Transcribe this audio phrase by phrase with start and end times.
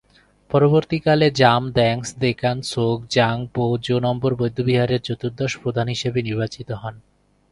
[0.51, 6.95] পরবর্তীকালে 'জাম-দ্ব্যাংস-দ্কোন-ম্ছোগ-ব্জাং-পো জো-নম্বর বৌদ্ধবিহারের চতুর্দশ প্রধান হিসেবে নির্বাচিত হন।